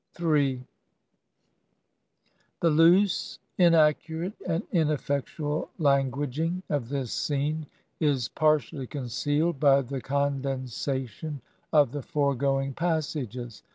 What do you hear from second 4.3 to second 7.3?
and ineffectual languaging of this